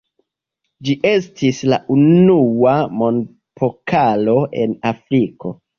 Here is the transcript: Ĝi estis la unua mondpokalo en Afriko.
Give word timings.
Ĝi 0.87 0.95
estis 1.09 1.59
la 1.73 1.79
unua 1.97 2.75
mondpokalo 3.03 4.39
en 4.67 4.79
Afriko. 4.95 5.59